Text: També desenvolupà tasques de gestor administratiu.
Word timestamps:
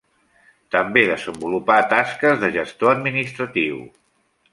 També 0.75 1.01
desenvolupà 1.09 1.75
tasques 1.91 2.41
de 2.45 2.49
gestor 2.57 2.93
administratiu. 2.95 3.79